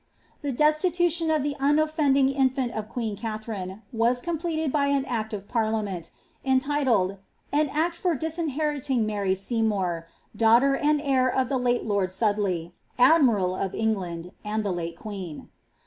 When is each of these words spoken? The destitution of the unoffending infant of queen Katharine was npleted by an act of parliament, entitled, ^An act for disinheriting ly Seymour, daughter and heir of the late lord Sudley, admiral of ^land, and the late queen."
The 0.41 0.51
destitution 0.51 1.29
of 1.29 1.43
the 1.43 1.55
unoffending 1.59 2.29
infant 2.29 2.71
of 2.71 2.89
queen 2.89 3.15
Katharine 3.15 3.83
was 3.93 4.19
npleted 4.23 4.71
by 4.71 4.87
an 4.87 5.05
act 5.05 5.31
of 5.31 5.47
parliament, 5.47 6.09
entitled, 6.43 7.19
^An 7.53 7.69
act 7.71 7.97
for 7.97 8.15
disinheriting 8.15 9.07
ly 9.07 9.35
Seymour, 9.35 10.07
daughter 10.35 10.75
and 10.75 10.99
heir 11.03 11.29
of 11.29 11.49
the 11.49 11.59
late 11.59 11.85
lord 11.85 12.09
Sudley, 12.09 12.73
admiral 12.97 13.53
of 13.55 13.73
^land, 13.73 14.31
and 14.43 14.63
the 14.63 14.71
late 14.73 14.97
queen." 14.97 15.49